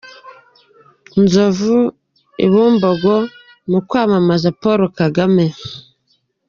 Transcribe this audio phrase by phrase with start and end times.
[1.23, 1.77] Nzovu
[2.45, 3.15] i Bumbogo
[3.71, 5.45] mu kwamamaza Paul Kagame.